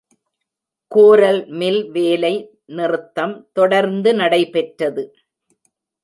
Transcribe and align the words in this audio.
கோரல் 0.91 1.45
Mill 1.49 1.91
வேலை 1.91 2.31
நிறுத்தம் 2.65 3.35
தொடர்ந்து 3.53 4.13
நடைபெற்றது. 4.13 5.03